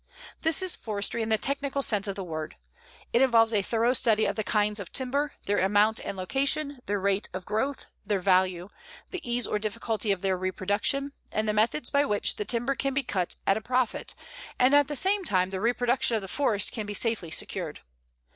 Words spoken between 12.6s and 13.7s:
can be cut at a